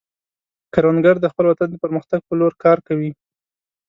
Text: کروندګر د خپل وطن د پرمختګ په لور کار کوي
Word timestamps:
کروندګر 0.73 1.15
د 1.21 1.25
خپل 1.31 1.45
وطن 1.47 1.67
د 1.71 1.75
پرمختګ 1.83 2.19
په 2.25 2.33
لور 2.39 2.53
کار 2.63 2.77
کوي 2.87 3.11